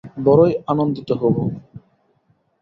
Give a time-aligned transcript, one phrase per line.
[0.25, 1.35] বড়ই আনন্দিত হব।